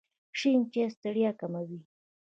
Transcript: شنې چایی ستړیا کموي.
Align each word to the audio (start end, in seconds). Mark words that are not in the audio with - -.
شنې 0.39 0.61
چایی 0.73 0.93
ستړیا 0.95 1.31
کموي. 1.39 1.79